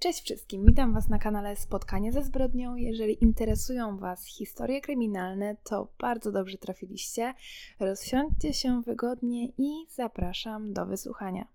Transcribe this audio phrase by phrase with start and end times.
[0.00, 2.76] Cześć wszystkim, witam Was na kanale Spotkanie ze zbrodnią.
[2.76, 7.34] Jeżeli interesują Was historie kryminalne, to bardzo dobrze trafiliście.
[7.80, 11.46] Rozsiądźcie się wygodnie i zapraszam do wysłuchania.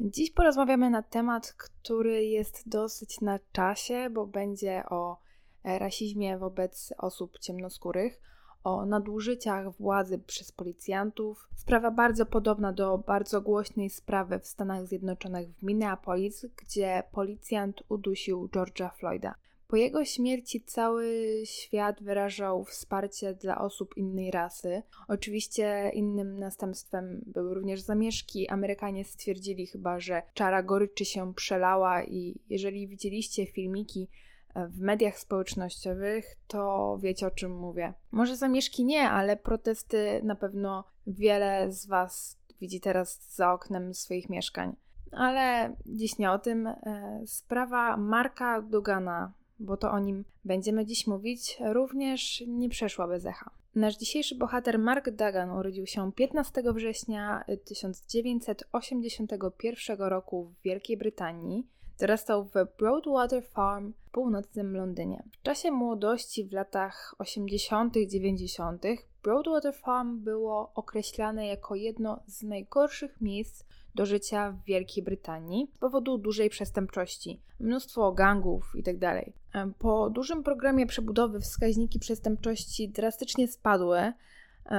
[0.00, 5.20] Dziś porozmawiamy na temat, który jest dosyć na czasie, bo będzie o
[5.64, 8.20] rasizmie wobec osób ciemnoskórych
[8.64, 11.48] o nadużyciach władzy przez policjantów.
[11.56, 18.48] Sprawa bardzo podobna do bardzo głośnej sprawy w Stanach Zjednoczonych w Minneapolis, gdzie policjant udusił
[18.48, 19.34] George'a Floyda.
[19.68, 24.82] Po jego śmierci cały świat wyrażał wsparcie dla osób innej rasy.
[25.08, 28.48] Oczywiście innym następstwem były również zamieszki.
[28.48, 34.08] Amerykanie stwierdzili chyba, że czara goryczy się przelała i jeżeli widzieliście filmiki
[34.54, 37.94] w mediach społecznościowych, to wiecie o czym mówię.
[38.10, 44.30] Może zamieszki nie, ale protesty na pewno wiele z Was widzi teraz za oknem swoich
[44.30, 44.76] mieszkań.
[45.12, 46.66] Ale dziś nie o tym.
[46.66, 53.26] E, sprawa Marka Dugana, bo to o nim będziemy dziś mówić, również nie przeszła bez
[53.26, 53.50] echa.
[53.74, 61.66] Nasz dzisiejszy bohater Mark Dugan urodził się 15 września 1981 roku w Wielkiej Brytanii.
[62.00, 65.22] Dorastał w Broadwater Farm w północnym Londynie.
[65.32, 68.82] W czasie młodości w latach 80., 90.
[69.22, 75.78] Broadwater Farm było określane jako jedno z najgorszych miejsc do życia w Wielkiej Brytanii z
[75.78, 79.24] powodu dużej przestępczości, mnóstwo gangów itd.
[79.52, 84.12] Tak po dużym programie przebudowy wskaźniki przestępczości drastycznie spadły,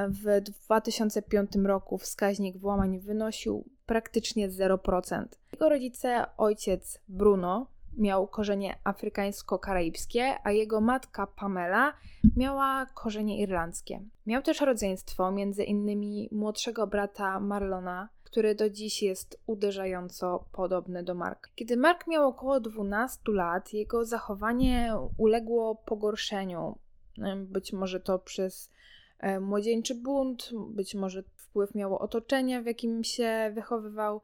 [0.09, 5.25] w 2005 roku wskaźnik włamań wynosił praktycznie 0%.
[5.53, 11.93] Jego rodzice, ojciec Bruno, miał korzenie afrykańsko-karaibskie, a jego matka Pamela
[12.37, 14.01] miała korzenie irlandzkie.
[14.25, 21.15] Miał też rodzeństwo, między innymi młodszego brata Marlona, który do dziś jest uderzająco podobny do
[21.15, 21.49] Mark.
[21.55, 26.77] Kiedy Mark miał około 12 lat, jego zachowanie uległo pogorszeniu.
[27.49, 28.69] Być może to przez
[29.19, 31.23] E, młodzieńczy bunt, być może
[31.55, 34.21] wpływ miało otoczenie, w jakim się wychowywał.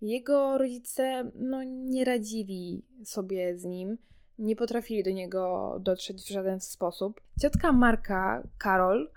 [0.00, 3.98] Jego rodzice no, nie radzili sobie z nim,
[4.38, 7.20] nie potrafili do niego dotrzeć w żaden sposób.
[7.40, 9.10] Ciotka Marka, Karol,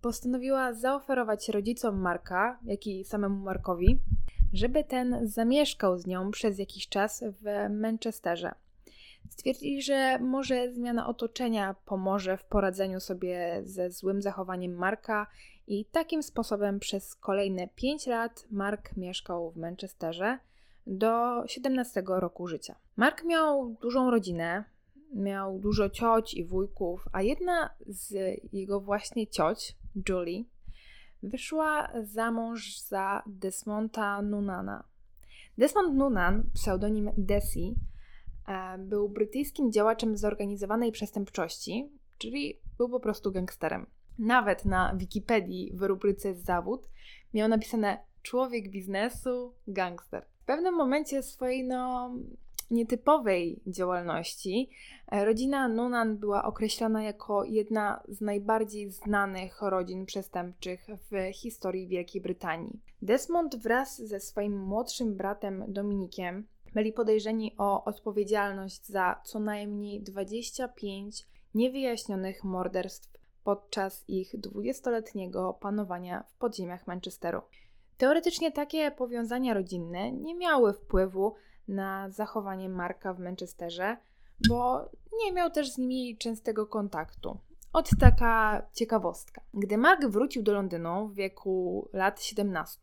[0.00, 4.00] postanowiła zaoferować rodzicom Marka, jak i samemu Markowi,
[4.52, 8.54] żeby ten zamieszkał z nią przez jakiś czas w Manchesterze.
[9.28, 15.26] Stwierdzili, że może zmiana otoczenia pomoże w poradzeniu sobie ze złym zachowaniem Marka
[15.66, 20.38] i takim sposobem przez kolejne 5 lat Mark mieszkał w Manchesterze
[20.86, 22.74] do 17 roku życia.
[22.96, 24.64] Mark miał dużą rodzinę,
[25.12, 28.14] miał dużo cioć i wujków, a jedna z
[28.52, 29.76] jego właśnie cioć,
[30.08, 30.44] Julie,
[31.22, 34.84] wyszła za mąż za Desmonta Nunana.
[35.58, 37.74] Desmond Nunan, pseudonim Desi,
[38.48, 41.88] E, był brytyjskim działaczem zorganizowanej przestępczości,
[42.18, 43.86] czyli był po prostu gangsterem.
[44.18, 46.88] Nawet na Wikipedii w rubryce zawód
[47.34, 50.26] miał napisane człowiek biznesu, gangster.
[50.42, 52.10] W pewnym momencie swojej no,
[52.70, 54.70] nietypowej działalności
[55.12, 62.22] e, rodzina Nunan była określana jako jedna z najbardziej znanych rodzin przestępczych w historii Wielkiej
[62.22, 62.80] Brytanii.
[63.02, 71.26] Desmond wraz ze swoim młodszym bratem Dominikiem byli podejrzeni o odpowiedzialność za co najmniej 25
[71.54, 73.13] niewyjaśnionych morderstw
[73.44, 77.42] podczas ich dwudziestoletniego panowania w podziemiach Manchesteru.
[77.96, 81.34] Teoretycznie takie powiązania rodzinne nie miały wpływu
[81.68, 83.96] na zachowanie Marka w Manchesterze,
[84.48, 84.90] bo
[85.24, 87.38] nie miał też z nimi częstego kontaktu.
[87.72, 89.42] Od taka ciekawostka.
[89.54, 92.78] Gdy Mark wrócił do Londynu w wieku lat 17,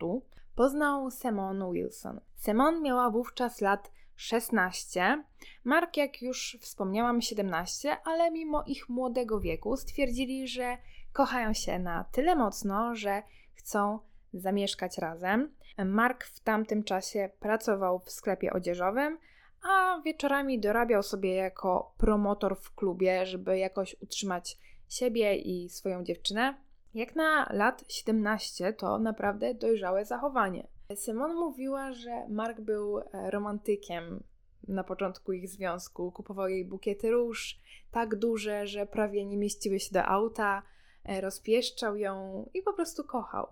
[0.56, 2.20] poznał Simone Wilson.
[2.36, 3.92] Simone miała wówczas lat
[4.22, 5.24] 16,
[5.64, 10.78] Mark, jak już wspomniałam, 17, ale mimo ich młodego wieku stwierdzili, że
[11.14, 13.24] kochają się na tyle mocno, że
[13.54, 14.00] chcą
[14.34, 15.56] zamieszkać razem.
[15.86, 19.18] Mark w tamtym czasie pracował w sklepie odzieżowym,
[19.64, 24.58] a wieczorami dorabiał sobie jako promotor w klubie, żeby jakoś utrzymać
[24.90, 26.58] siebie i swoją dziewczynę.
[26.94, 30.68] Jak na lat 17 to naprawdę dojrzałe zachowanie.
[30.96, 34.24] Simon mówiła, że Mark był e, romantykiem
[34.68, 36.12] na początku ich związku.
[36.12, 37.60] Kupował jej bukiety róż,
[37.92, 40.64] tak duże, że prawie nie mieściły się do auta,
[41.04, 43.48] e, rozpieszczał ją i po prostu kochał.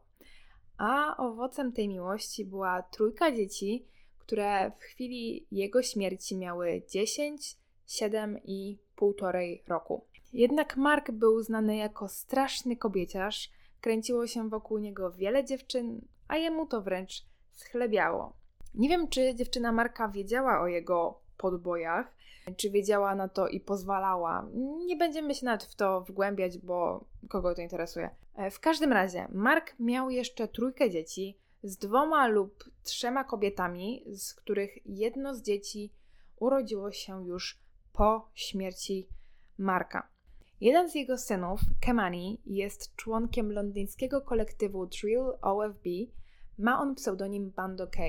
[0.77, 3.85] A owocem tej miłości była trójka dzieci,
[4.19, 7.57] które w chwili jego śmierci miały 10,
[7.87, 10.05] 7 i półtorej roku.
[10.33, 13.49] Jednak Mark był znany jako straszny kobieciarz,
[13.81, 18.33] kręciło się wokół niego wiele dziewczyn, a jemu to wręcz schlebiało.
[18.73, 22.19] Nie wiem, czy dziewczyna Marka wiedziała o jego podbojach.
[22.57, 24.47] Czy wiedziała na to i pozwalała?
[24.85, 28.09] Nie będziemy się nawet w to wgłębiać, bo kogo to interesuje.
[28.35, 34.33] E, w każdym razie, Mark miał jeszcze trójkę dzieci z dwoma lub trzema kobietami, z
[34.33, 35.93] których jedno z dzieci
[36.39, 37.59] urodziło się już
[37.93, 39.07] po śmierci
[39.57, 40.18] Marka.
[40.61, 45.85] Jeden z jego synów, Kemani, jest członkiem londyńskiego kolektywu Drill OFB.
[46.57, 48.03] Ma on pseudonim Bando K.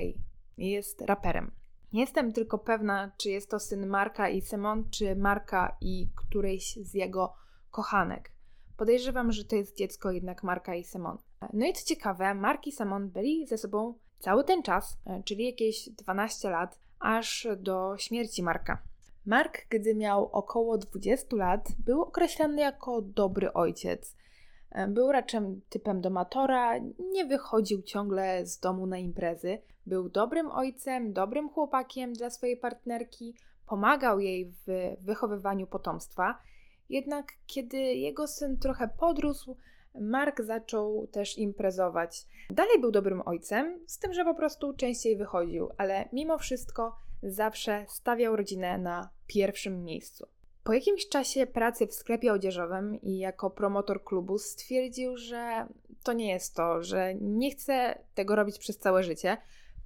[0.57, 1.51] Jest raperem.
[1.93, 6.75] Nie jestem tylko pewna, czy jest to syn Marka i Simon, czy Marka i którejś
[6.75, 7.33] z jego
[7.69, 8.31] kochanek.
[8.77, 11.17] Podejrzewam, że to jest dziecko jednak Marka i Simon.
[11.53, 15.45] No i co ciekawe, Mark i Simon byli ze sobą cały ten czas, e, czyli
[15.45, 18.90] jakieś 12 lat, aż do śmierci Marka.
[19.25, 24.15] Mark, gdy miał około 20 lat, był określany jako dobry ojciec.
[24.71, 26.73] E, był raczej typem domatora,
[27.13, 29.57] nie wychodził ciągle z domu na imprezy.
[29.85, 33.35] Był dobrym ojcem, dobrym chłopakiem dla swojej partnerki,
[33.67, 36.39] pomagał jej w wychowywaniu potomstwa.
[36.89, 39.57] Jednak kiedy jego syn trochę podrósł,
[39.95, 42.27] Mark zaczął też imprezować.
[42.49, 47.85] Dalej był dobrym ojcem, z tym, że po prostu częściej wychodził, ale mimo wszystko zawsze
[47.89, 50.27] stawiał rodzinę na pierwszym miejscu.
[50.63, 55.67] Po jakimś czasie pracy w sklepie odzieżowym i jako promotor klubu stwierdził, że
[56.03, 59.37] to nie jest to, że nie chce tego robić przez całe życie.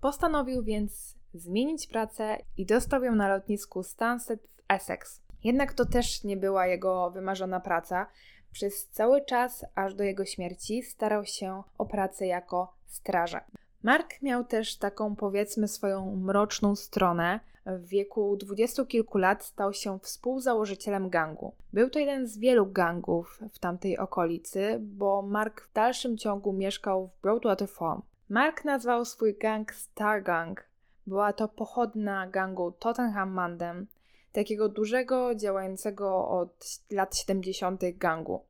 [0.01, 5.21] Postanowił więc zmienić pracę i dostał ją na lotnisku Stansted w Essex.
[5.43, 8.07] Jednak to też nie była jego wymarzona praca.
[8.51, 13.45] Przez cały czas, aż do jego śmierci, starał się o pracę jako strażak.
[13.85, 17.39] Mark miał też taką, powiedzmy, swoją mroczną stronę.
[17.65, 21.53] W wieku dwudziestu kilku lat stał się współzałożycielem gangu.
[21.73, 27.07] Był to jeden z wielu gangów w tamtej okolicy, bo Mark w dalszym ciągu mieszkał
[27.07, 28.01] w Broadwater Farm.
[28.29, 30.63] Mark nazwał swój gang Star Gang.
[31.07, 33.87] Była to pochodna gangu Tottenham Mandem,
[34.31, 37.81] takiego dużego, działającego od lat 70.
[37.97, 38.41] gangu.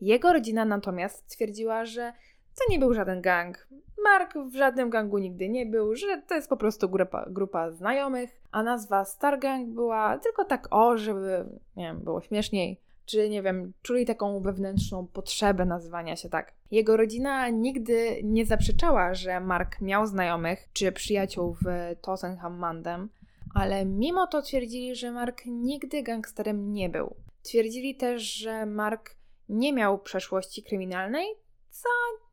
[0.00, 2.12] Jego rodzina natomiast stwierdziła, że
[2.54, 3.66] to nie był żaden gang.
[4.06, 8.40] Mark w żadnym gangu nigdy nie był, że to jest po prostu grupa, grupa znajomych,
[8.52, 11.44] a nazwa Star Gang była tylko tak o, żeby,
[11.76, 16.52] nie wiem, było śmieszniej, czy nie wiem, czuli taką wewnętrzną potrzebę nazywania się tak.
[16.70, 21.64] Jego rodzina nigdy nie zaprzeczała, że Mark miał znajomych czy przyjaciół w
[22.02, 23.08] Tottenham Mandem,
[23.54, 27.16] ale mimo to twierdzili, że Mark nigdy gangsterem nie był.
[27.42, 29.10] Twierdzili też, że Mark
[29.48, 31.26] nie miał przeszłości kryminalnej,
[31.70, 31.88] co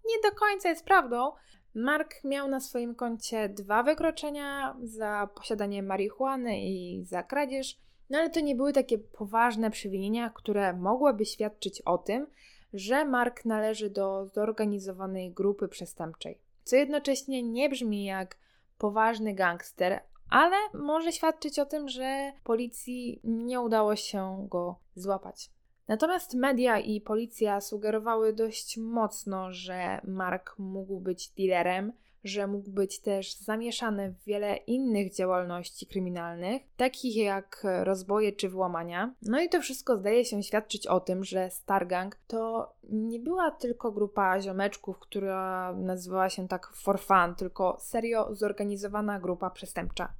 [0.05, 1.31] nie do końca jest prawdą.
[1.75, 7.77] Mark miał na swoim koncie dwa wykroczenia za posiadanie marihuany i za kradzież,
[8.09, 12.27] no ale to nie były takie poważne przewinienia, które mogłyby świadczyć o tym,
[12.73, 16.37] że Mark należy do zorganizowanej grupy przestępczej.
[16.63, 18.37] Co jednocześnie nie brzmi jak
[18.77, 25.49] poważny gangster, ale może świadczyć o tym, że policji nie udało się go złapać.
[25.87, 31.93] Natomiast media i policja sugerowały dość mocno, że Mark mógł być dealerem,
[32.23, 39.13] że mógł być też zamieszany w wiele innych działalności kryminalnych, takich jak rozboje czy włamania.
[39.21, 43.91] No i to wszystko zdaje się świadczyć o tym, że Stargang to nie była tylko
[43.91, 50.13] grupa ziomeczków, która nazywała się tak for fun, tylko serio zorganizowana grupa przestępcza.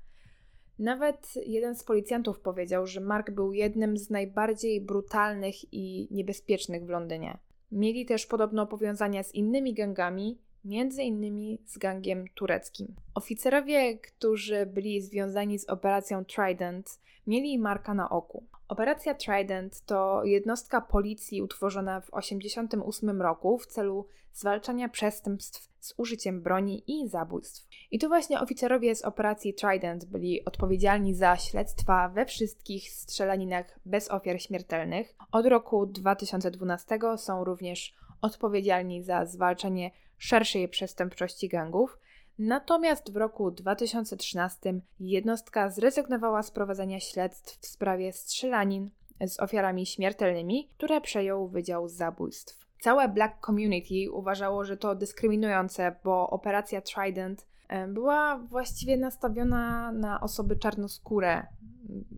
[0.83, 6.90] Nawet jeden z policjantów powiedział, że Mark był jednym z najbardziej brutalnych i niebezpiecznych w
[6.90, 7.37] Londynie.
[7.71, 12.95] Mieli też podobno powiązania z innymi gangami, między innymi z gangiem tureckim.
[13.16, 18.44] Oficerowie, którzy byli związani z operacją Trident, mieli Marka na oku.
[18.68, 26.42] Operacja Trident to jednostka policji utworzona w 1988 roku w celu zwalczania przestępstw z użyciem
[26.42, 27.68] broni i zabójstw.
[27.92, 34.12] I tu właśnie oficerowie z operacji Trident byli odpowiedzialni za śledztwa we wszystkich strzelaninach bez
[34.12, 35.16] ofiar śmiertelnych.
[35.32, 41.98] Od roku 2012 są również odpowiedzialni za zwalczanie szerszej przestępczości gangów.
[42.40, 48.90] Natomiast w roku 2013 jednostka zrezygnowała z prowadzenia śledztw w sprawie strzelanin
[49.28, 52.68] z ofiarami śmiertelnymi, które przejął Wydział Zabójstw.
[52.81, 60.21] Całe Black Community uważało, że to dyskryminujące, bo operacja Trident e, była właściwie nastawiona na
[60.21, 61.47] osoby czarnoskóre.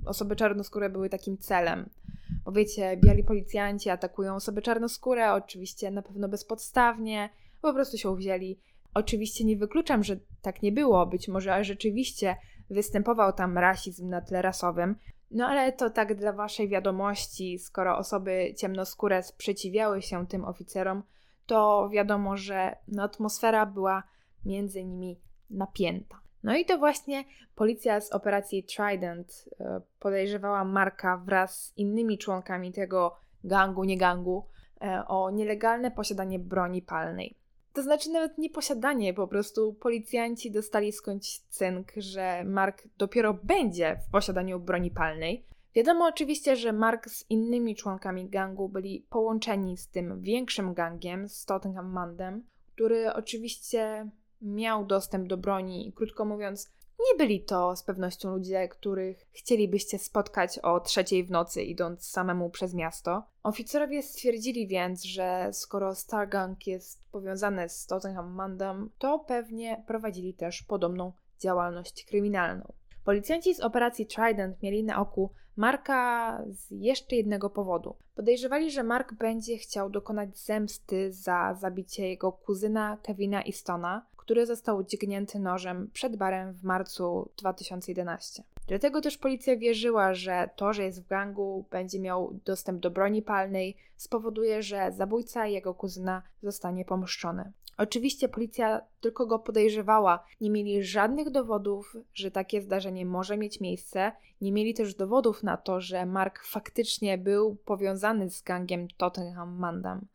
[0.06, 1.90] Osoby czarnoskóre były takim celem.
[2.46, 7.30] Bo wiecie, biali policjanci atakują osoby czarnoskóre, oczywiście na pewno bezpodstawnie,
[7.62, 8.60] po prostu się uwzięli.
[8.96, 12.36] Oczywiście nie wykluczam, że tak nie było, być może rzeczywiście
[12.70, 14.96] występował tam rasizm na tle rasowym,
[15.32, 21.04] no ale to tak dla waszej wiadomości, skoro osoby ciemnoskóre sprzeciwiały się tym oficerom,
[21.46, 24.04] to wiadomo, że no, atmosfera była
[24.46, 26.20] między nimi napięta.
[26.44, 27.24] No i to właśnie
[27.56, 34.46] policja z operacji Trident e, podejrzewała Marka wraz z innymi członkami tego gangu, nie gangu,
[34.82, 37.38] e, o nielegalne posiadanie broni palnej.
[37.76, 44.00] To znaczy nawet nie posiadanie, po prostu policjanci dostali skądś cynk, że Mark dopiero będzie
[44.08, 45.46] w posiadaniu broni palnej.
[45.76, 51.46] Wiadomo oczywiście, że Mark z innymi członkami gangu byli połączeni z tym większym gangiem, z
[51.46, 54.10] Tottenham Mandem, który oczywiście
[54.42, 55.94] miał dostęp do broni.
[55.96, 61.64] Krótko mówiąc, nie byli to z pewnością ludzie, których chcielibyście spotkać o trzeciej w nocy,
[61.64, 63.24] idąc samemu przez miasto.
[63.44, 70.64] Oficerowie stwierdzili więc, że skoro Stargang jest powiązany z Tottenham Mandem, to pewnie prowadzili też
[70.64, 72.74] podobną działalność kryminalną.
[73.04, 77.96] Policjanci z operacji Trident mieli na oku Marka z jeszcze jednego powodu.
[78.16, 84.84] Podejrzewali, że Mark będzie chciał dokonać zemsty za zabicie jego kuzyna Kevina Eastona, który został
[84.84, 88.44] dźgnięty nożem przed barem w marcu 2011.
[88.68, 93.22] Dlatego też policja wierzyła, że to, że jest w gangu, będzie miał dostęp do broni
[93.22, 97.52] palnej, spowoduje, że zabójca jego kuzyna zostanie pomszczony.
[97.78, 104.12] Oczywiście policja tylko go podejrzewała, nie mieli żadnych dowodów, że takie zdarzenie może mieć miejsce,
[104.42, 110.06] nie mieli też dowodów na to, że Mark faktycznie był powiązany z gangiem Tottenham Mandam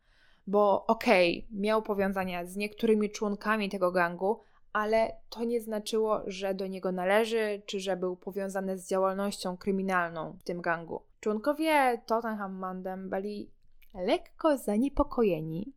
[0.51, 4.39] bo okej, okay, miał powiązania z niektórymi członkami tego gangu,
[4.73, 10.37] ale to nie znaczyło, że do niego należy, czy że był powiązany z działalnością kryminalną
[10.39, 11.01] w tym gangu.
[11.19, 13.49] Członkowie Tottenham Mandem byli
[13.93, 15.73] lekko zaniepokojeni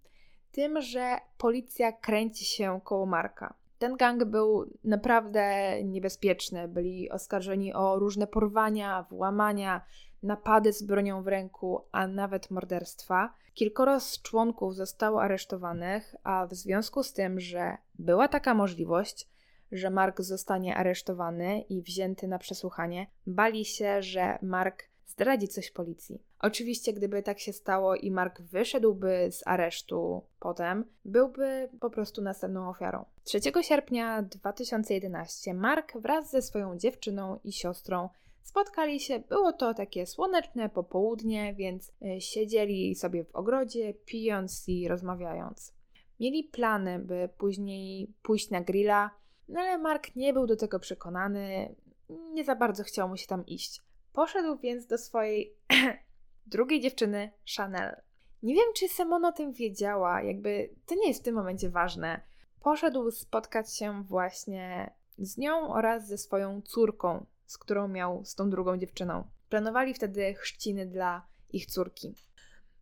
[0.52, 3.54] tym, że policja kręci się koło Marka.
[3.84, 6.68] Ten gang był naprawdę niebezpieczny.
[6.68, 9.84] Byli oskarżeni o różne porwania, włamania,
[10.22, 13.34] napady z bronią w ręku, a nawet morderstwa.
[13.54, 19.28] Kilkoro z członków zostało aresztowanych, a w związku z tym, że była taka możliwość,
[19.72, 26.22] że Mark zostanie aresztowany i wzięty na przesłuchanie, bali się, że Mark zdradzi coś policji.
[26.38, 32.68] Oczywiście, gdyby tak się stało i Mark wyszedłby z aresztu potem, byłby po prostu następną
[32.68, 33.04] ofiarą.
[33.24, 38.08] 3 sierpnia 2011 Mark wraz ze swoją dziewczyną i siostrą
[38.44, 44.88] Spotkali się, było to takie słoneczne popołudnie, więc e, siedzieli sobie w ogrodzie, pijąc i
[44.88, 45.74] rozmawiając.
[46.20, 49.10] Mieli plany, by później pójść na grilla,
[49.48, 51.74] no ale Mark nie był do tego przekonany,
[52.08, 53.82] nie za bardzo chciał mu się tam iść.
[54.14, 55.56] Poszedł więc do swojej
[56.46, 57.96] drugiej dziewczyny, Chanel.
[58.42, 62.20] Nie wiem, czy Simona o tym wiedziała, jakby to nie jest w tym momencie ważne.
[62.60, 68.50] Poszedł spotkać się właśnie z nią oraz ze swoją córką, z którą miał z tą
[68.50, 69.24] drugą dziewczyną.
[69.48, 72.14] Planowali wtedy chrzciny dla ich córki.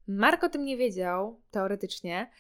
[0.08, 2.30] Mark o tym nie wiedział, teoretycznie,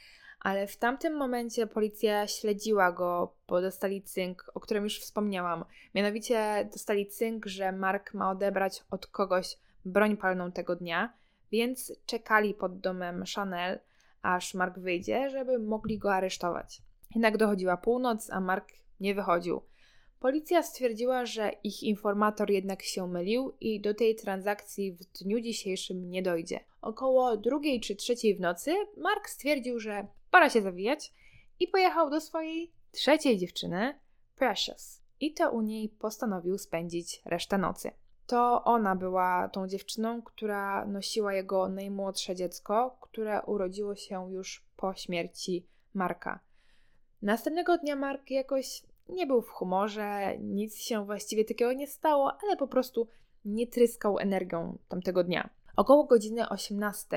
[0.42, 5.64] ale w tamtym momencie policja śledziła go, bo dostali cynk, o którym już wspomniałam.
[5.94, 11.12] Mianowicie dostali cynk, że Mark ma odebrać od kogoś broń palną tego dnia,
[11.52, 13.78] więc czekali pod domem Chanel,
[14.22, 16.82] aż Mark wyjdzie, żeby mogli go aresztować.
[17.14, 18.68] Jednak dochodziła północ, a Mark
[19.00, 19.62] nie wychodził.
[20.20, 26.10] Policja stwierdziła, że ich informator jednak się mylił i do tej transakcji w dniu dzisiejszym
[26.10, 26.60] nie dojdzie.
[26.80, 31.12] Około drugiej czy trzeciej w nocy Mark stwierdził, że pora się zawijać
[31.60, 34.00] i pojechał do swojej trzeciej dziewczyny,
[34.34, 35.02] Precious.
[35.20, 37.90] I to u niej postanowił spędzić resztę nocy.
[38.26, 44.94] To ona była tą dziewczyną, która nosiła jego najmłodsze dziecko, które urodziło się już po
[44.94, 46.40] śmierci Marka.
[47.22, 52.56] Następnego dnia Mark jakoś nie był w humorze, nic się właściwie takiego nie stało, ale
[52.56, 53.08] po prostu
[53.44, 55.50] nie tryskał energią tamtego dnia.
[55.76, 57.16] Około godziny 18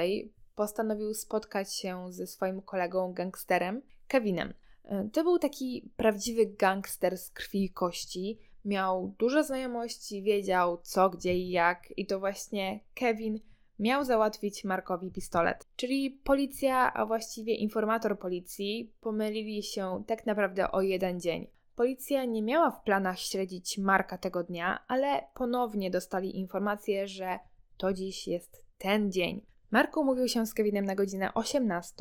[0.56, 4.54] postanowił spotkać się ze swoim kolegą gangsterem, Kevinem.
[4.84, 8.40] E, to był taki prawdziwy gangster z krwi i kości.
[8.66, 13.40] Miał dużo znajomości, wiedział co, gdzie i jak, i to właśnie Kevin
[13.80, 15.68] miał załatwić Markowi pistolet.
[15.76, 21.48] Czyli policja, a właściwie informator policji, pomylili się tak naprawdę o jeden dzień.
[21.76, 27.40] Policja nie miała w planach śledzić Marka tego dnia, ale ponownie dostali informację, że
[27.78, 29.55] to dziś jest ten dzień.
[29.76, 31.94] Mark umówił się z Kevinem na godzinę 18.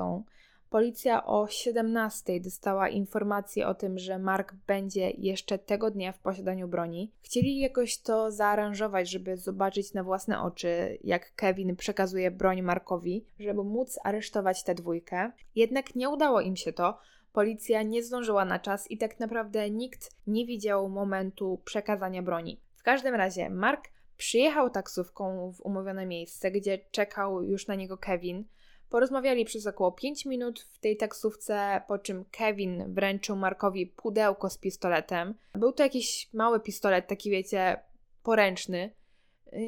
[0.70, 6.68] Policja o 17 dostała informację o tym, że Mark będzie jeszcze tego dnia w posiadaniu
[6.68, 7.12] broni.
[7.22, 13.64] Chcieli jakoś to zaaranżować, żeby zobaczyć na własne oczy, jak Kevin przekazuje broń Markowi, żeby
[13.64, 15.32] móc aresztować tę dwójkę.
[15.54, 16.98] Jednak nie udało im się to,
[17.32, 22.60] Policja nie zdążyła na czas i tak naprawdę nikt nie widział momentu przekazania broni.
[22.76, 28.44] W każdym razie Mark przyjechał taksówką w umówione miejsce, gdzie czekał już na niego Kevin.
[28.88, 34.58] Porozmawiali przez około 5 minut w tej taksówce, po czym Kevin wręczył Markowi pudełko z
[34.58, 35.34] pistoletem.
[35.52, 37.80] Był to jakiś mały pistolet, taki wiecie,
[38.22, 38.94] poręczny.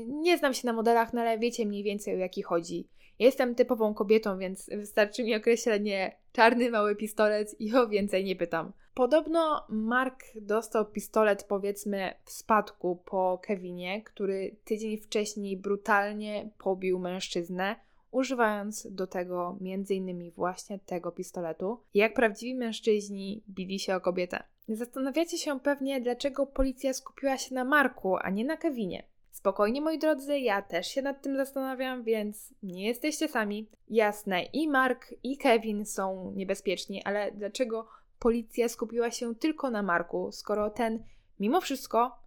[0.07, 2.89] Nie znam się na modelach, no ale wiecie mniej więcej o jaki chodzi.
[3.19, 8.73] Jestem typową kobietą, więc wystarczy mi określenie czarny mały pistolet i o więcej nie pytam.
[8.95, 17.77] Podobno Mark dostał pistolet powiedzmy w spadku po Kevinie, który tydzień wcześniej brutalnie pobił mężczyznę,
[18.11, 20.31] używając do tego m.in.
[20.31, 21.81] właśnie tego pistoletu.
[21.95, 24.43] Jak prawdziwi mężczyźni bili się o kobietę.
[24.69, 29.03] Zastanawiacie się pewnie, dlaczego policja skupiła się na Marku, a nie na Kevinie.
[29.47, 33.69] Spokojnie, moi drodzy, ja też się nad tym zastanawiam, więc nie jesteście sami.
[33.89, 37.89] Jasne, i Mark, i Kevin są niebezpieczni, ale dlaczego
[38.19, 41.03] policja skupiła się tylko na Marku, skoro ten,
[41.41, 42.19] mimo wszystko,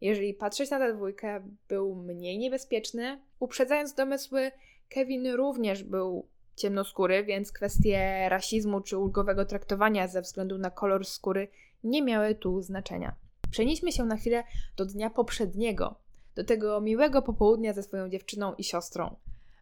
[0.00, 3.20] jeżeli patrzeć na tę dwójkę, był mniej niebezpieczny?
[3.40, 4.50] Uprzedzając domysły,
[4.88, 11.48] Kevin również był ciemnoskóry, więc kwestie rasizmu czy ulgowego traktowania ze względu na kolor skóry
[11.84, 13.14] nie miały tu znaczenia.
[13.50, 14.44] Przenieśmy się na chwilę
[14.76, 16.07] do dnia poprzedniego,
[16.38, 19.16] do tego miłego popołudnia ze swoją dziewczyną i siostrą.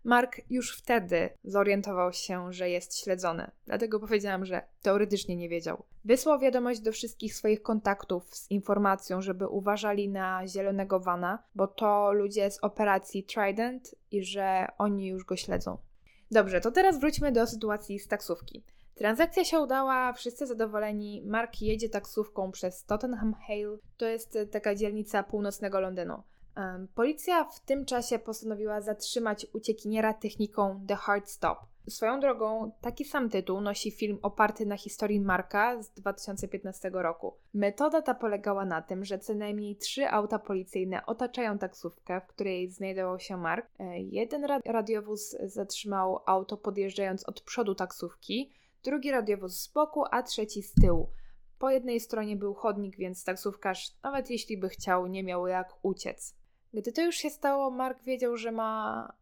[0.04, 5.83] Mark już wtedy zorientował się, że jest śledzony, dlatego powiedziałam, że teoretycznie nie wiedział.
[6.04, 12.12] Wysłał wiadomość do wszystkich swoich kontaktów z informacją, żeby uważali na zielonego vana, bo to
[12.12, 15.78] ludzie z operacji Trident i że oni już go śledzą.
[16.30, 18.64] Dobrze, to teraz wróćmy do sytuacji z taksówki.
[18.95, 21.23] Transakcja się udała, wszyscy zadowoleni.
[21.26, 26.23] Mark jedzie taksówką przez Tottenham Hale, to jest taka dzielnica północnego Londynu.
[26.95, 31.59] Policja w tym czasie postanowiła zatrzymać uciekiniera techniką The Hard Stop.
[31.89, 37.37] Swoją drogą, taki sam tytuł nosi film oparty na historii Marka z 2015 roku.
[37.55, 42.71] Metoda ta polegała na tym, że co najmniej trzy auta policyjne otaczają taksówkę, w której
[42.71, 43.67] znajdował się Mark.
[43.79, 48.53] E, jeden radiowóz zatrzymał auto podjeżdżając od przodu taksówki,
[48.85, 51.11] drugi radiowóz z boku, a trzeci z tyłu.
[51.59, 56.35] Po jednej stronie był chodnik, więc taksówkarz, nawet jeśli by chciał, nie miał jak uciec.
[56.76, 59.12] Gdy to już się stało, Mark wiedział, że ma.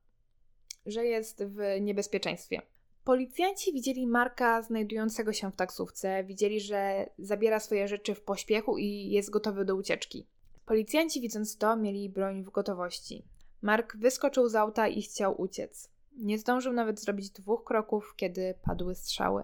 [0.87, 2.62] że jest w niebezpieczeństwie.
[3.04, 9.10] Policjanci widzieli Marka znajdującego się w taksówce, widzieli, że zabiera swoje rzeczy w pośpiechu i
[9.10, 10.26] jest gotowy do ucieczki.
[10.67, 13.25] Policjanci, widząc to, mieli broń w gotowości.
[13.62, 15.90] Mark wyskoczył z auta i chciał uciec.
[16.17, 19.43] Nie zdążył nawet zrobić dwóch kroków, kiedy padły strzały.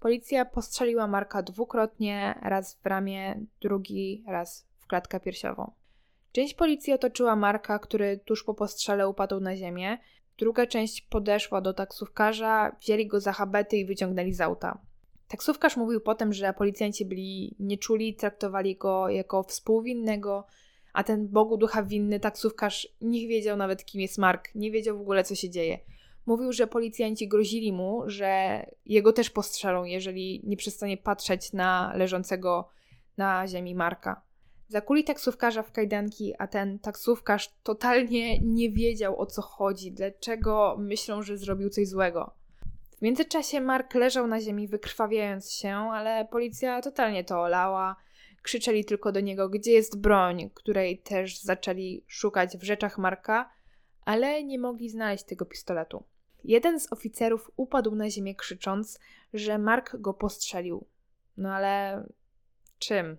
[0.00, 5.72] Policja postrzeliła Marka dwukrotnie, raz w ramię, drugi raz w klatkę piersiową.
[6.32, 9.98] Część policji otoczyła Marka, który tuż po postrzale upadł na ziemię.
[10.38, 14.78] Druga część podeszła do taksówkarza, wzięli go za habety i wyciągnęli z auta.
[15.28, 20.46] Taksówkarz mówił potem, że policjanci byli nieczuli, traktowali go jako współwinnego,
[20.92, 25.00] a ten Bogu ducha winny taksówkarz nie wiedział nawet kim jest Mark, nie wiedział w
[25.00, 25.78] ogóle co się dzieje.
[26.26, 32.68] Mówił, że policjanci grozili mu, że jego też postrzelą, jeżeli nie przestanie patrzeć na leżącego
[33.16, 34.22] na ziemi Marka.
[34.72, 41.22] Zakuli taksówkarza w kajdanki, a ten taksówkarz totalnie nie wiedział o co chodzi, dlaczego myślą,
[41.22, 42.34] że zrobił coś złego.
[42.98, 47.96] W międzyczasie Mark leżał na ziemi wykrwawiając się, ale policja totalnie to olała.
[48.42, 53.50] Krzyczeli tylko do niego, gdzie jest broń, której też zaczęli szukać w rzeczach Marka,
[54.04, 56.04] ale nie mogli znaleźć tego pistoletu.
[56.44, 59.00] Jeden z oficerów upadł na ziemię krzycząc,
[59.34, 60.86] że Mark go postrzelił.
[61.36, 62.04] No ale
[62.78, 63.18] czym?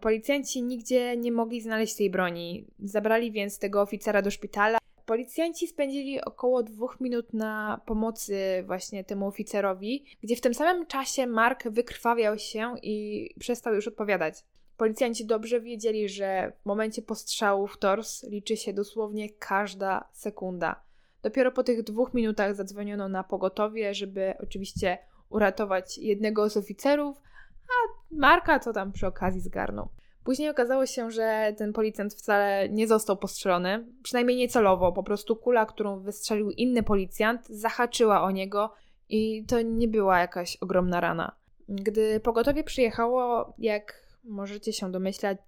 [0.00, 2.66] Policjanci nigdzie nie mogli znaleźć tej broni.
[2.78, 4.78] Zabrali więc tego oficera do szpitala.
[5.06, 11.26] Policjanci spędzili około dwóch minut na pomocy właśnie temu oficerowi, gdzie w tym samym czasie
[11.26, 14.34] Mark wykrwawiał się i przestał już odpowiadać.
[14.76, 20.82] Policjanci dobrze wiedzieli, że w momencie postrzału w tors liczy się dosłownie każda sekunda.
[21.22, 27.16] Dopiero po tych dwóch minutach zadzwoniono na pogotowie, żeby oczywiście uratować jednego z oficerów,
[27.68, 29.88] a Marka to tam przy okazji zgarnął.
[30.24, 35.36] Później okazało się, że ten policjant wcale nie został postrzelony, przynajmniej nie celowo, po prostu
[35.36, 38.72] kula, którą wystrzelił inny policjant, zahaczyła o niego
[39.08, 41.36] i to nie była jakaś ogromna rana.
[41.68, 45.38] Gdy pogotowie przyjechało, jak możecie się domyślać,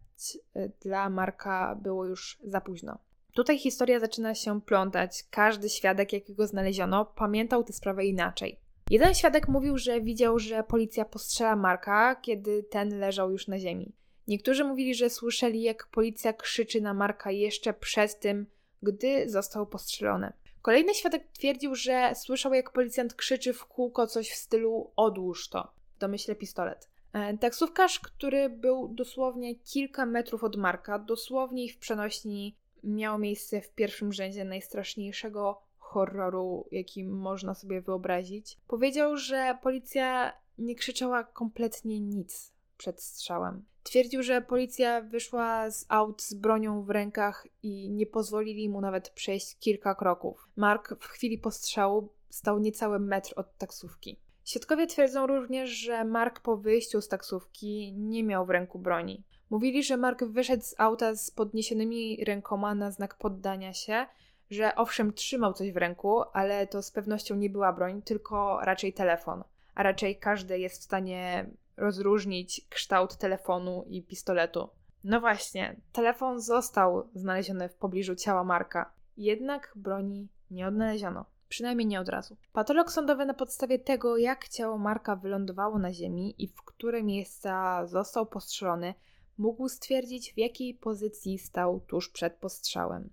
[0.80, 2.98] dla Marka było już za późno.
[3.34, 5.24] Tutaj historia zaczyna się plątać.
[5.30, 8.60] Każdy świadek, jakiego znaleziono, pamiętał tę sprawę inaczej.
[8.92, 13.92] Jeden świadek mówił, że widział, że policja postrzela Marka, kiedy ten leżał już na ziemi.
[14.28, 18.46] Niektórzy mówili, że słyszeli, jak policja krzyczy na Marka jeszcze przed tym,
[18.82, 20.32] gdy został postrzelony.
[20.62, 25.72] Kolejny świadek twierdził, że słyszał, jak policjant krzyczy w kółko coś w stylu odłóż to.
[25.98, 26.88] Domyślę pistolet.
[27.12, 33.70] E, taksówkarz, który był dosłownie kilka metrów od Marka, dosłownie w przenośni miał miejsce w
[33.70, 38.58] pierwszym rzędzie najstraszniejszego horroru, jaki można sobie wyobrazić.
[38.68, 43.64] Powiedział, że policja nie krzyczała kompletnie nic przed strzałem.
[43.82, 49.10] Twierdził, że policja wyszła z aut z bronią w rękach i nie pozwolili mu nawet
[49.10, 50.48] przejść kilka kroków.
[50.56, 54.20] Mark w chwili postrzału stał niecały metr od taksówki.
[54.44, 59.24] Świadkowie twierdzą również, że Mark po wyjściu z taksówki nie miał w ręku broni.
[59.50, 64.06] Mówili, że Mark wyszedł z auta z podniesionymi rękoma na znak poddania się,
[64.52, 68.92] że owszem trzymał coś w ręku, ale to z pewnością nie była broń, tylko raczej
[68.92, 69.44] telefon.
[69.74, 74.68] A raczej każdy jest w stanie rozróżnić kształt telefonu i pistoletu.
[75.04, 81.24] No właśnie, telefon został znaleziony w pobliżu ciała Marka, jednak broni nie odnaleziono.
[81.48, 82.36] Przynajmniej nie od razu.
[82.52, 87.86] Patolog sądowy na podstawie tego, jak ciało Marka wylądowało na ziemi i w które miejsca
[87.86, 88.94] został postrzelony,
[89.38, 93.10] mógł stwierdzić, w jakiej pozycji stał tuż przed postrzałem.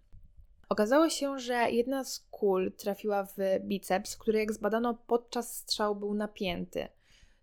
[0.70, 6.14] Okazało się, że jedna z kul trafiła w biceps, który jak zbadano podczas strzału był
[6.14, 6.88] napięty,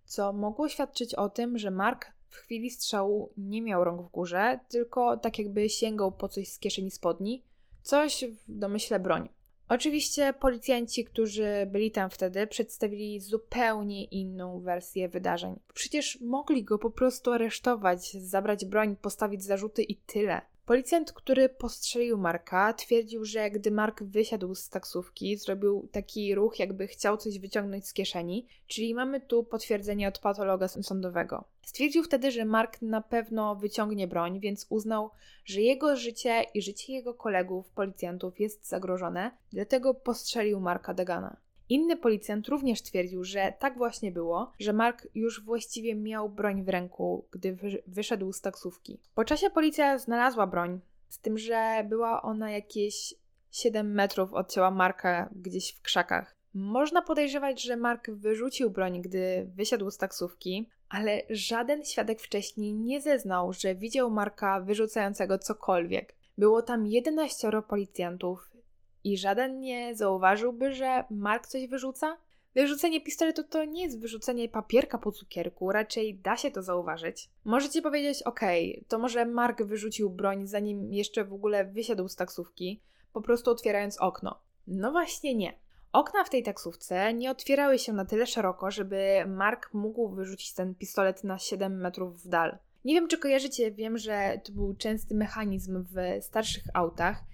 [0.05, 4.61] co mogło świadczyć o tym, że Mark w chwili strzału nie miał rąk w górze,
[4.69, 7.43] tylko tak jakby sięgał po coś z kieszeni spodni,
[7.83, 9.29] coś w domyśle broń.
[9.69, 15.61] Oczywiście policjanci, którzy byli tam wtedy, przedstawili zupełnie inną wersję wydarzeń.
[15.75, 20.41] Przecież mogli go po prostu aresztować, zabrać broń, postawić zarzuty i tyle.
[20.67, 26.87] Policjant, który postrzelił Marka, twierdził, że gdy Mark wysiadł z taksówki, zrobił taki ruch, jakby
[26.87, 31.45] chciał coś wyciągnąć z kieszeni, czyli mamy tu potwierdzenie od patologa sądowego.
[31.63, 35.11] Stwierdził wtedy, że Mark na pewno wyciągnie broń, więc uznał,
[35.45, 41.37] że jego życie i życie jego kolegów, policjantów jest zagrożone, dlatego postrzelił Marka Degana.
[41.69, 46.69] Inny policjant również twierdził, że tak właśnie było, że Mark już właściwie miał broń w
[46.69, 49.01] ręku, gdy wyszedł z taksówki.
[49.15, 53.15] Po czasie policja znalazła broń, z tym, że była ona jakieś
[53.51, 56.37] 7 metrów od ciała Marka gdzieś w krzakach.
[56.55, 63.01] Można podejrzewać, że Mark wyrzucił broń, gdy wysiadł z taksówki, ale żaden świadek wcześniej nie
[63.01, 66.15] zeznał, że widział Marka wyrzucającego cokolwiek.
[66.39, 68.56] Było tam 11 policjantów
[69.07, 72.17] i żaden nie zauważyłby, że Mark coś wyrzuca?
[72.55, 77.31] Wyrzucenie pistoletu to nie jest wyrzucenie papierka po cukierku, raczej da się to zauważyć.
[77.45, 82.17] Możecie powiedzieć, okej, okay, to może Mark wyrzucił broń zanim jeszcze w ogóle wysiadł z
[82.17, 82.81] taksówki,
[83.13, 84.41] po prostu otwierając okno.
[84.67, 85.59] No właśnie nie.
[85.93, 90.75] Okna w tej taksówce nie otwierały się na tyle szeroko, żeby Mark mógł wyrzucić ten
[90.75, 92.59] pistolet na 7 metrów w dal.
[92.85, 97.25] Nie wiem, czy kojarzycie, wiem, że to był częsty mechanizm w starszych autach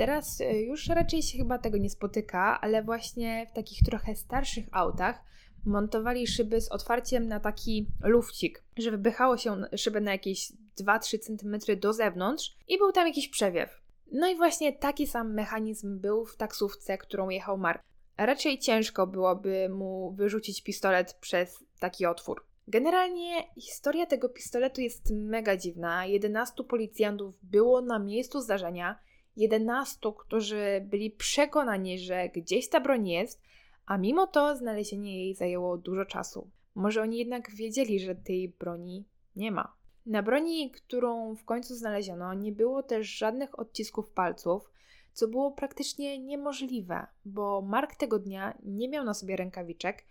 [0.00, 4.64] Teraz e, już raczej się chyba tego nie spotyka, ale właśnie w takich trochę starszych
[4.72, 5.20] autach
[5.64, 11.80] montowali szyby z otwarciem na taki lufcik, że wypychało się szybę na jakieś 2-3 cm
[11.80, 13.80] do zewnątrz i był tam jakiś przewiew.
[14.12, 17.82] No i właśnie taki sam mechanizm był w taksówce, którą jechał Mark.
[18.16, 22.44] Raczej ciężko byłoby mu wyrzucić pistolet przez taki otwór.
[22.68, 26.06] Generalnie historia tego pistoletu jest mega dziwna.
[26.06, 28.98] 11 policjantów było na miejscu zdarzenia
[29.36, 33.42] 11, którzy byli przekonani, że gdzieś ta broń jest,
[33.86, 36.50] a mimo to znalezienie jej zajęło dużo czasu.
[36.74, 39.04] Może oni jednak wiedzieli, że tej broni
[39.36, 39.72] nie ma.
[40.06, 44.70] Na broni, którą w końcu znaleziono, nie było też żadnych odcisków palców,
[45.12, 50.04] co było praktycznie niemożliwe, bo Mark tego dnia nie miał na sobie rękawiczek,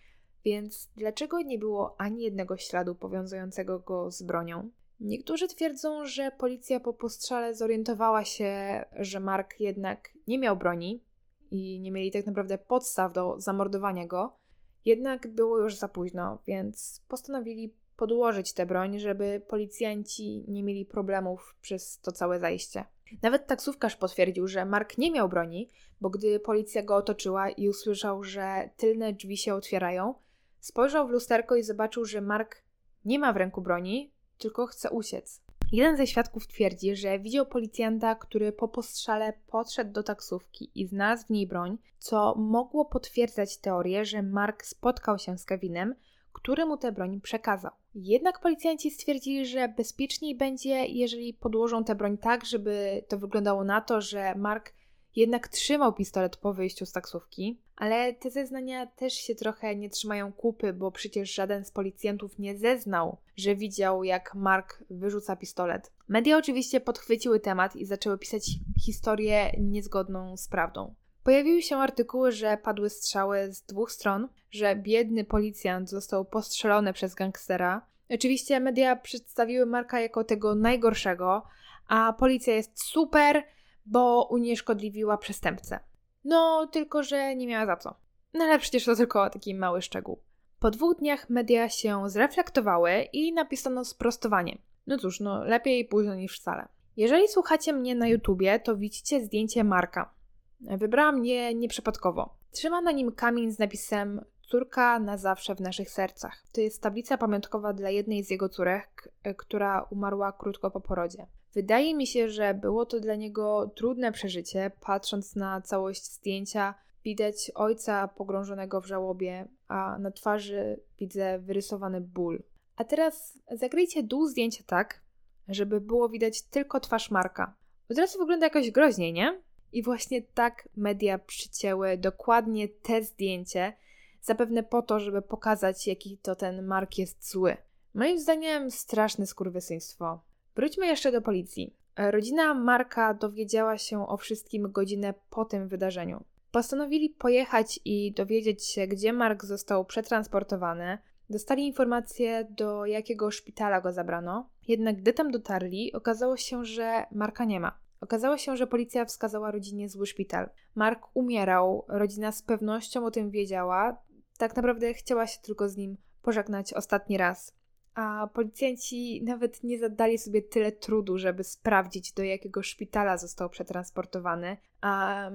[0.45, 4.69] więc dlaczego nie było ani jednego śladu powiązującego go z bronią?
[4.99, 11.03] Niektórzy twierdzą, że policja po postrzale zorientowała się, że Mark jednak nie miał broni
[11.51, 14.37] i nie mieli tak naprawdę podstaw do zamordowania go.
[14.85, 21.55] Jednak było już za późno, więc postanowili podłożyć tę broń, żeby policjanci nie mieli problemów
[21.61, 22.85] przez to całe zajście.
[23.21, 25.69] Nawet taksówkarz potwierdził, że Mark nie miał broni,
[26.01, 30.15] bo gdy policja go otoczyła i usłyszał, że tylne drzwi się otwierają,
[30.59, 32.63] spojrzał w lusterko i zobaczył, że Mark
[33.05, 35.41] nie ma w ręku broni, tylko chce uciec.
[35.71, 41.25] Jeden ze świadków twierdzi, że widział policjanta, który po postrzale podszedł do taksówki i znalazł
[41.25, 45.95] w niej broń, co mogło potwierdzać teorię, że Mark spotkał się z Kevinem,
[46.33, 47.71] który mu tę broń przekazał.
[47.95, 53.81] Jednak policjanci stwierdzili, że bezpieczniej będzie, jeżeli podłożą tę broń tak, żeby to wyglądało na
[53.81, 54.73] to, że Mark
[55.15, 60.33] jednak trzymał pistolet po wyjściu z taksówki, ale te zeznania też się trochę nie trzymają
[60.33, 65.91] kupy, bo przecież żaden z policjantów nie zeznał, że widział, jak Mark wyrzuca pistolet.
[66.07, 68.49] Media oczywiście podchwyciły temat i zaczęły pisać
[68.85, 70.95] historię niezgodną z prawdą.
[71.23, 77.15] Pojawiły się artykuły, że padły strzały z dwóch stron, że biedny policjant został postrzelony przez
[77.15, 77.87] gangstera.
[78.09, 81.43] Oczywiście media przedstawiły Marka jako tego najgorszego,
[81.87, 83.43] a policja jest super,
[83.85, 85.79] bo unieszkodliwiła przestępcę.
[86.23, 87.95] No, tylko że nie miała za co.
[88.33, 90.21] No ale przecież to tylko taki mały szczegół.
[90.59, 94.57] Po dwóch dniach media się zreflektowały i napisano sprostowanie.
[94.87, 96.67] No cóż, no lepiej późno niż wcale.
[96.97, 100.13] Jeżeli słuchacie mnie na YouTubie, to widzicie zdjęcie Marka.
[100.61, 102.35] Wybrałam je nieprzypadkowo.
[102.51, 106.43] Trzyma na nim kamień z napisem Córka na zawsze w naszych sercach.
[106.51, 111.27] To jest tablica pamiątkowa dla jednej z jego córek, e, która umarła krótko po porodzie.
[111.53, 116.75] Wydaje mi się, że było to dla niego trudne przeżycie, patrząc na całość zdjęcia.
[117.03, 122.43] Widać ojca pogrążonego w żałobie, a na twarzy widzę wyrysowany ból.
[122.75, 125.01] A teraz zakryjcie dół zdjęcia tak,
[125.47, 127.55] żeby było widać tylko twarz Marka.
[127.91, 129.41] Od razu wygląda jakoś groźniej, nie?
[129.71, 133.73] I właśnie tak media przycięły dokładnie te zdjęcie,
[134.21, 137.57] zapewne po to, żeby pokazać, jaki to ten Mark jest zły.
[137.93, 140.19] Moim zdaniem straszne skurwysyństwo.
[140.59, 141.75] Wróćmy jeszcze do policji.
[141.97, 146.23] Rodzina Marka dowiedziała się o wszystkim godzinę po tym wydarzeniu.
[146.51, 150.97] Postanowili pojechać i dowiedzieć się, gdzie Mark został przetransportowany.
[151.29, 154.49] Dostali informację, do jakiego szpitala go zabrano.
[154.67, 157.79] Jednak gdy tam dotarli, okazało się, że Marka nie ma.
[158.01, 160.49] Okazało się, że policja wskazała rodzinie zły szpital.
[160.75, 164.01] Mark umierał, rodzina z pewnością o tym wiedziała.
[164.37, 167.58] Tak naprawdę chciała się tylko z nim pożegnać ostatni raz.
[167.95, 174.57] A policjanci nawet nie zadali sobie tyle trudu, żeby sprawdzić, do jakiego szpitala został przetransportowany,
[174.81, 175.31] a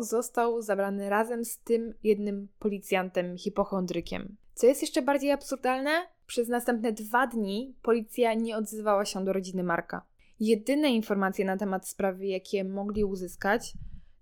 [0.00, 4.36] został zabrany razem z tym jednym policjantem hipochondrykiem.
[4.54, 5.90] Co jest jeszcze bardziej absurdalne,
[6.26, 10.02] przez następne dwa dni policja nie odzywała się do rodziny Marka.
[10.40, 13.72] Jedyne informacje na temat sprawy, jakie mogli uzyskać,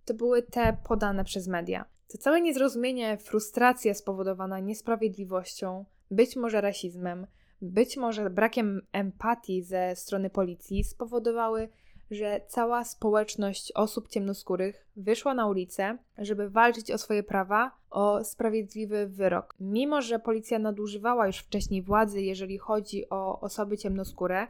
[0.04, 1.84] to były te podane przez media.
[2.08, 7.26] To całe niezrozumienie, frustracja spowodowana niesprawiedliwością, być może rasizmem,
[7.64, 11.68] być może brakiem empatii ze strony policji spowodowały,
[12.10, 19.06] że cała społeczność osób ciemnoskórych wyszła na ulicę, żeby walczyć o swoje prawa, o sprawiedliwy
[19.06, 19.54] wyrok.
[19.60, 24.46] Mimo, że policja nadużywała już wcześniej władzy, jeżeli chodzi o osoby ciemnoskóre,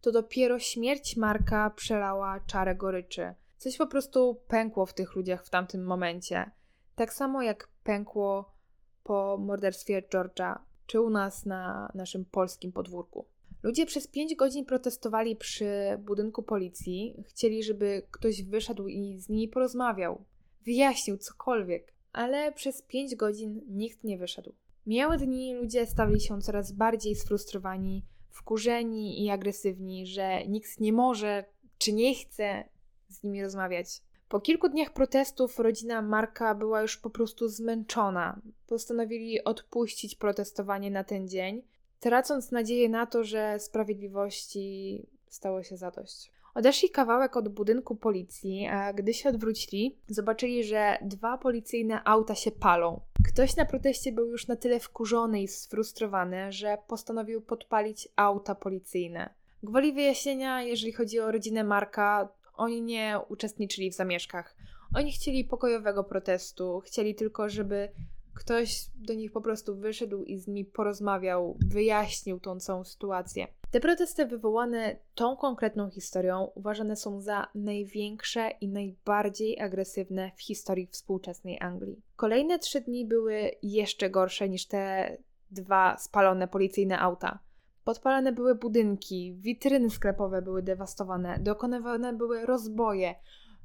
[0.00, 3.34] to dopiero śmierć Marka przelała czarę goryczy.
[3.56, 6.50] Coś po prostu pękło w tych ludziach w tamtym momencie.
[6.94, 8.54] Tak samo jak pękło
[9.02, 13.24] po morderstwie George'a, czy u nas na naszym polskim podwórku.
[13.62, 15.68] Ludzie przez 5 godzin protestowali przy
[15.98, 20.24] budynku policji, chcieli, żeby ktoś wyszedł i z nimi porozmawiał,
[20.64, 24.52] wyjaśnił cokolwiek, ale przez 5 godzin nikt nie wyszedł.
[24.86, 31.44] Mijały dni, ludzie stawali się coraz bardziej sfrustrowani, wkurzeni i agresywni, że nikt nie może
[31.78, 32.64] czy nie chce
[33.08, 34.02] z nimi rozmawiać.
[34.34, 38.40] Po kilku dniach protestów rodzina Marka była już po prostu zmęczona.
[38.66, 41.62] Postanowili odpuścić protestowanie na ten dzień,
[42.00, 46.32] tracąc nadzieję na to, że sprawiedliwości stało się zadość.
[46.54, 52.50] Odeszli kawałek od budynku policji, a gdy się odwrócili, zobaczyli, że dwa policyjne auta się
[52.50, 53.00] palą.
[53.28, 59.34] Ktoś na proteście był już na tyle wkurzony i sfrustrowany, że postanowił podpalić auta policyjne.
[59.62, 64.56] Gwoli wyjaśnienia, jeżeli chodzi o rodzinę Marka, oni nie uczestniczyli w zamieszkach.
[64.94, 67.88] Oni chcieli pokojowego protestu, chcieli tylko, żeby
[68.34, 73.46] ktoś do nich po prostu wyszedł i z nimi porozmawiał, wyjaśnił tą całą sytuację.
[73.70, 80.86] Te protesty wywołane tą konkretną historią uważane są za największe i najbardziej agresywne w historii
[80.86, 82.02] współczesnej Anglii.
[82.16, 85.16] Kolejne trzy dni były jeszcze gorsze niż te
[85.50, 87.38] dwa spalone policyjne auta.
[87.84, 93.14] Podpalane były budynki, witryny sklepowe były dewastowane, dokonywane były rozboje.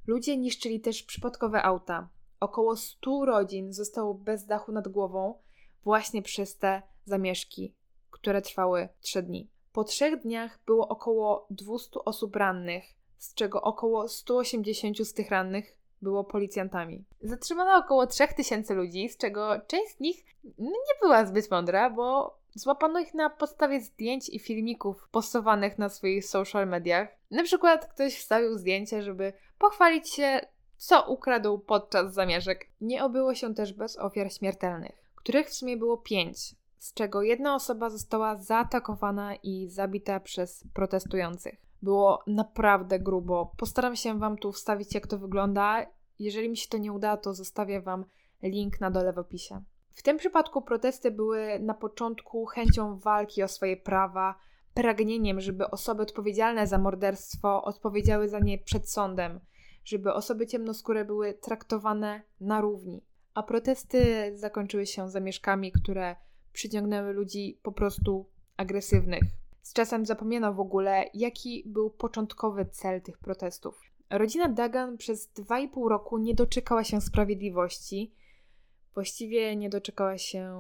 [0.08, 2.10] Ludzie niszczyli też przypadkowe auta.
[2.40, 5.40] Około 100 rodzin zostało bez dachu nad głową
[5.84, 7.76] właśnie przez te zamieszki,
[8.12, 9.50] które trwały 3 dni.
[9.72, 12.84] Po trzech dniach było około 200 osób rannych,
[13.18, 17.06] z czego około 180 z tych rannych było policjantami.
[17.22, 20.26] Zatrzymano około 3000 ludzi, z czego część z nich
[20.58, 26.26] nie była zbyt mądra, bo Złapano ich na podstawie zdjęć i filmików postowanych na swoich
[26.26, 27.10] social mediach.
[27.32, 30.42] Na przykład ktoś wstawił zdjęcie, żeby pochwalić się,
[30.78, 32.68] co ukradł podczas zamieszek.
[32.82, 37.56] Nie obyło się też bez ofiar śmiertelnych, których w sumie było pięć, z czego jedna
[37.56, 41.56] osoba została zaatakowana i zabita przez protestujących.
[41.82, 43.52] Było naprawdę grubo.
[43.58, 45.86] Postaram się Wam tu wstawić, jak to wygląda.
[46.20, 48.06] Jeżeli mi się to nie uda, to zostawię Wam
[48.44, 49.64] link na dole w opisie.
[50.00, 54.36] W tym przypadku protesty były na początku chęcią walki o swoje prawa,
[54.74, 59.40] pragnieniem, żeby osoby odpowiedzialne za morderstwo odpowiedziały za nie przed sądem,
[59.86, 63.06] żeby osoby ciemnoskóre były traktowane na równi.
[63.34, 66.16] A protesty zakończyły się zamieszkami, które
[66.54, 69.24] przyciągnęły ludzi po prostu agresywnych.
[69.62, 73.82] Z czasem zapomniano w ogóle, jaki był początkowy cel tych protestów.
[74.10, 78.14] Rodzina Dagan przez 2,5 roku nie doczekała się sprawiedliwości.
[79.00, 80.60] Właściwie nie doczekała się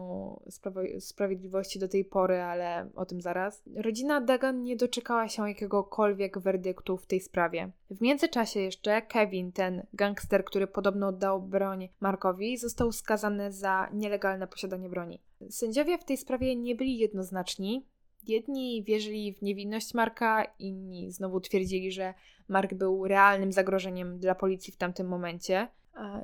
[0.99, 3.63] sprawiedliwości do tej pory, ale o tym zaraz.
[3.75, 7.71] Rodzina Dagan nie doczekała się jakiegokolwiek werdyktu w tej sprawie.
[7.89, 14.47] W międzyczasie jeszcze Kevin, ten gangster, który podobno oddał broń Markowi, został skazany za nielegalne
[14.47, 15.21] posiadanie broni.
[15.49, 17.85] Sędziowie w tej sprawie nie byli jednoznaczni.
[18.27, 22.13] Jedni wierzyli w niewinność Marka, inni znowu twierdzili, że
[22.47, 25.67] Mark był realnym zagrożeniem dla policji w tamtym momencie.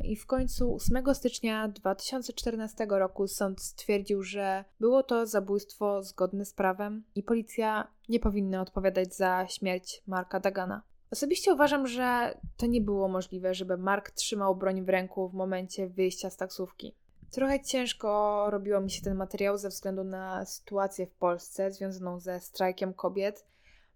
[0.04, 6.54] I w końcu 8 stycznia 2014 roku sąd stwierdził, że było to zabójstwo zgodne z
[6.54, 10.82] prawem i policja nie powinna odpowiadać za śmierć Marka Dagana.
[11.12, 15.88] Osobiście uważam, że to nie było możliwe, żeby Mark trzymał broń w ręku w momencie
[15.88, 16.96] wyjścia z taksówki.
[17.32, 22.40] Trochę ciężko robiło mi się ten materiał ze względu na sytuację w Polsce związaną ze
[22.40, 23.46] strajkiem kobiet,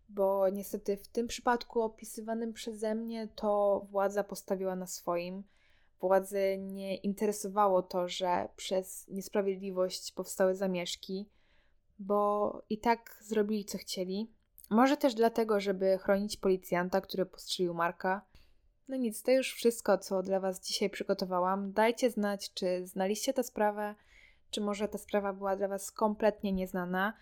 [0.10, 5.44] bo niestety w tym przypadku opisywanym przeze mnie to władza postawiła na swoim.
[6.02, 11.30] Władzy nie interesowało to, że przez niesprawiedliwość powstały zamieszki,
[12.00, 14.32] bo i tak zrobili co chcieli.
[14.70, 18.22] Może też dlatego, żeby chronić policjanta, który postrzelił Marka.
[18.88, 21.72] No nic, to już wszystko, co dla Was dzisiaj przygotowałam.
[21.72, 23.96] Dajcie znać, czy znaliście tę sprawę,
[24.50, 27.14] czy może ta sprawa była dla Was kompletnie nieznana.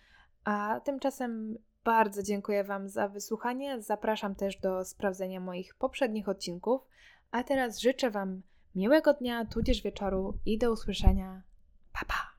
[0.44, 3.82] A tymczasem bardzo dziękuję Wam za wysłuchanie.
[3.82, 6.82] Zapraszam też do sprawdzenia moich poprzednich odcinków.
[7.30, 8.42] A teraz życzę Wam
[8.78, 11.42] miłego dnia, tudzież wieczoru i do usłyszenia.
[11.92, 12.37] Pa, pa!